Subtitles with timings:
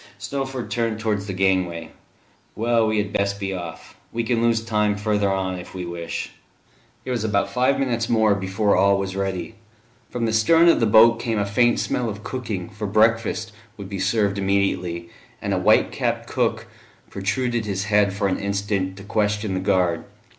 [0.19, 1.91] Snowford turned towards the gangway.
[2.55, 6.31] "Well, we had best be off: we can lose time further on, if we wish."
[7.05, 9.53] It was about five minutes more before all was ready.
[10.09, 13.89] From the stern of the boat came a faint smell of cooking, for breakfast would
[13.89, 15.09] be served immediately,
[15.39, 16.65] and a white capped cook
[17.11, 20.03] protruded his head for an instant, to question the guard.